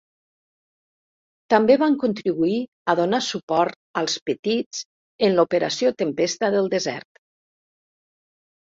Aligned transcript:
També 1.53 1.75
van 1.81 1.97
contribuir 2.05 2.57
a 2.63 2.97
donar 3.01 3.21
suport 3.27 3.79
als 4.03 4.19
petits 4.31 4.83
en 5.31 5.39
l'Operació 5.39 5.97
Tempesta 6.03 6.55
del 6.61 6.75
Desert. 6.77 7.25